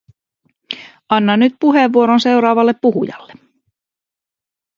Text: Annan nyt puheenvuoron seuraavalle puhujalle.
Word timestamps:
Annan 1.09 1.39
nyt 1.39 1.55
puheenvuoron 1.59 2.19
seuraavalle 2.19 2.73
puhujalle. 2.81 3.33